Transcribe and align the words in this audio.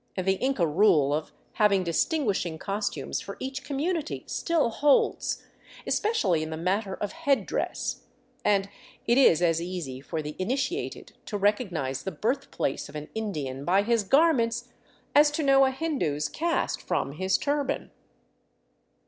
The 0.17 0.39
Inca 0.41 0.65
rule 0.65 1.13
of 1.13 1.31
having 1.53 1.83
dis 1.83 2.03
tinguishing 2.05 2.59
costumes 2.59 3.21
for 3.21 3.37
each 3.39 3.63
community 3.63 4.23
still 4.25 4.71
holds, 4.71 5.43
especially 5.85 6.41
in 6.41 6.49
the 6.49 6.57
matter 6.57 6.95
of 6.95 7.11
head 7.11 7.45
dress, 7.45 8.01
and 8.43 8.67
it 9.05 9.19
is 9.19 9.43
as 9.43 9.61
easy 9.61 10.01
for 10.01 10.23
the 10.23 10.35
initiated 10.39 11.11
to 11.27 11.37
recognize 11.37 12.01
the 12.01 12.09
birthplace 12.11 12.89
of 12.89 12.95
an 12.95 13.09
Indian 13.13 13.63
by 13.63 13.83
his 13.83 14.03
garments 14.03 14.69
as 15.13 15.29
to 15.29 15.43
know 15.43 15.65
a 15.65 15.69
Hindu's 15.69 16.29
caste 16.29 16.81
from 16.81 17.11
his 17.11 17.37
turban. 17.37 17.91